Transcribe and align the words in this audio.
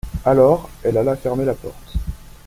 Alors, 0.25 0.67
elle 0.81 0.97
alla 0.97 1.15
fermer 1.15 1.45
la 1.45 1.53
porte. 1.53 1.93